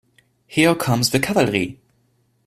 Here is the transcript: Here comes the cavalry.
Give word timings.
Here 0.47 0.73
comes 0.73 1.11
the 1.11 1.19
cavalry. 1.19 1.79